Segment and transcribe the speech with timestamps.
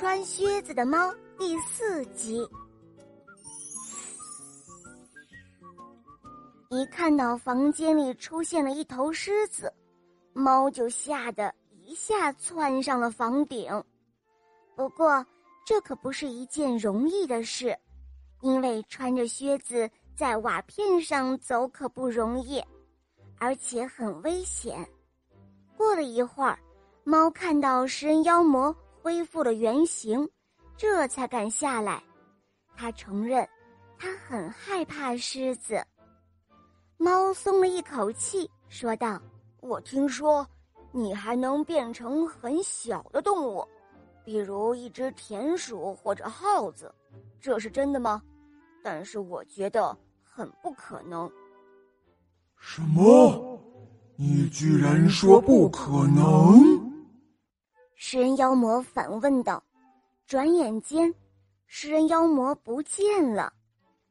[0.00, 2.42] 穿靴子的猫第四集。
[6.70, 9.70] 一看到房间里出现了一头狮子，
[10.32, 13.70] 猫就吓得一下窜上了房顶。
[14.74, 15.22] 不过，
[15.66, 17.76] 这可不是一件容易的事，
[18.40, 19.86] 因为穿着靴子
[20.16, 22.58] 在瓦片上走可不容易，
[23.38, 24.88] 而且很危险。
[25.76, 26.58] 过了一会儿，
[27.04, 30.28] 猫看到食人妖魔恢复了原形，
[30.76, 32.02] 这才敢下来。
[32.76, 33.48] 他承认，
[33.98, 35.82] 他很害怕狮子。
[36.96, 39.20] 猫松了一口气，说道
[39.60, 40.46] ：“我听说，
[40.92, 43.66] 你还能变成很小的动物，
[44.24, 46.94] 比如一只田鼠或者耗子，
[47.40, 48.22] 这是真的吗？
[48.82, 51.30] 但是我觉得很不可能。”
[52.58, 53.58] 什么？
[54.16, 56.89] 你居然说不可能？
[58.02, 59.62] 食人妖魔反问道。
[60.26, 61.14] 转眼间，
[61.66, 63.52] 食人妖魔不见了，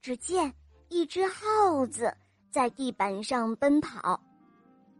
[0.00, 0.54] 只见
[0.88, 2.14] 一只耗子。
[2.48, 4.20] 在地板上奔跑，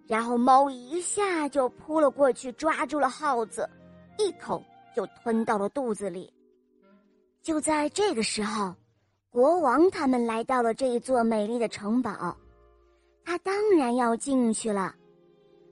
[0.08, 3.70] 然后猫一下就扑了过去，抓住了耗子，
[4.18, 4.60] 一口
[4.96, 6.32] 就吞到了肚子里。
[7.40, 8.74] 就在这个时候，
[9.30, 12.36] 国王他们来到了这一座美丽的城堡，
[13.24, 14.92] 他当然要进去了。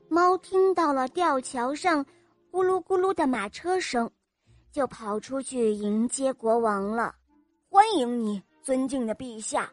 [0.08, 2.06] 猫听到了吊桥上
[2.52, 4.10] 咕噜咕噜的马车声，
[4.72, 7.14] 就跑出去迎接国王了。
[7.68, 9.70] 欢迎你，尊敬的陛下。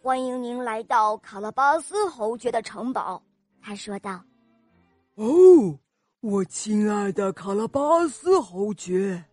[0.00, 3.20] 欢迎您来到卡拉巴斯侯爵的城堡，
[3.60, 4.22] 他说道。
[5.16, 5.76] “哦，
[6.20, 9.24] 我亲爱的卡拉巴斯侯爵！”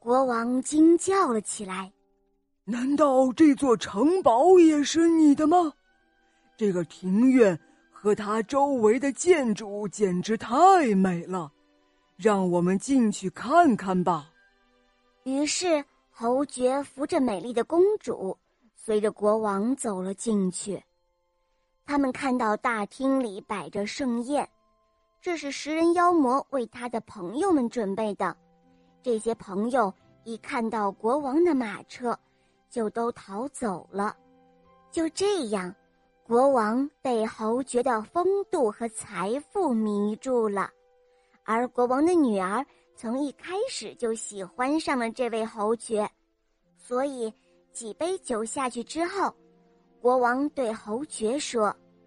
[0.00, 1.92] 国王惊叫了起来。
[2.64, 5.74] “难道这座城堡也是你的吗？
[6.56, 7.58] 这个庭院
[7.92, 11.52] 和它周围的建筑简直太美了，
[12.16, 14.32] 让我们进去看看吧。”
[15.24, 18.36] 于是，侯爵扶着美丽的公主。
[18.74, 20.80] 随着国王走了进去，
[21.84, 24.48] 他们看到大厅里摆着盛宴，
[25.20, 28.36] 这是食人妖魔为他的朋友们准备的。
[29.02, 32.16] 这些朋友一看到国王的马车，
[32.70, 34.16] 就都逃走了。
[34.92, 35.74] 就这样，
[36.22, 40.70] 国王被侯爵的风度和财富迷住了，
[41.46, 46.06] 而国王的女儿从一开始就喜欢上了这位侯爵，
[46.76, 47.32] 所以。
[47.72, 49.30] 几杯酒下去之后，
[50.00, 51.66] 国王对侯爵说：“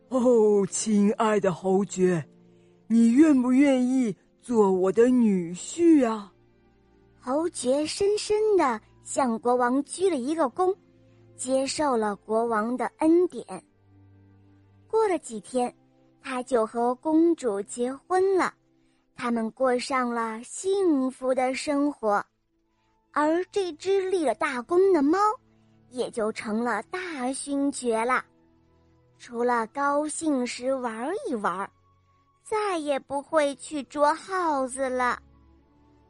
[0.10, 2.28] 哦，亲爱的侯爵，
[2.88, 6.34] 你愿不愿意做我的女婿啊？”
[7.22, 10.76] 侯爵深深的向国王鞠了一个躬，
[11.36, 13.46] 接受了国王的恩典。
[14.88, 15.72] 过了几天，
[16.20, 18.52] 他就和公主结婚了，
[19.20, 22.26] 他们过上了幸福的生活，
[23.12, 25.20] 而这只立了大功的猫。
[25.90, 28.24] 也就成了大勋爵了，
[29.18, 31.70] 除了高兴时玩一玩，
[32.44, 35.20] 再也不会去捉耗子了。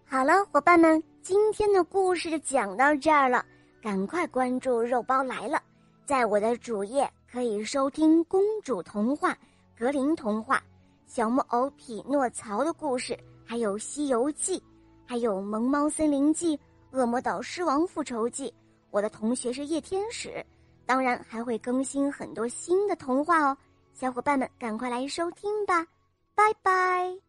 [0.05, 3.43] 好了，伙伴们，今天的故事就讲到这儿了，
[3.81, 5.59] 赶快关注“肉包来了”，
[6.05, 9.35] 在我的主页可以收听公主童话、
[9.77, 10.61] 格林童话、
[11.09, 14.59] 小木偶匹诺曹的故事，还有《西游记》，
[15.07, 16.55] 还有《萌猫森林记》
[16.91, 18.47] 《恶魔岛狮王复仇记》。
[18.91, 20.45] 我的同学是夜天使，
[20.85, 23.57] 当然还会更新很多新的童话哦，
[23.91, 25.83] 小伙伴们赶快来收听吧，
[26.35, 27.28] 拜拜。